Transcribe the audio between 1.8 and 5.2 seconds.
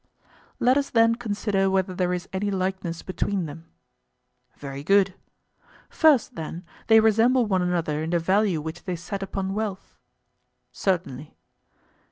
there is any likeness between them. Very good.